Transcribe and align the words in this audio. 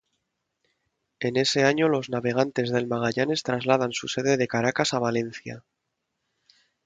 En 1.19 1.37
ese 1.37 1.63
año 1.63 1.87
los 1.87 2.09
Navegantes 2.09 2.71
del 2.71 2.87
Magallanes 2.87 3.43
trasladan 3.43 3.91
su 3.93 4.07
sede 4.07 4.35
de 4.35 4.47
Caracas 4.47 4.95
a 4.95 4.99
Valencia. 4.99 5.63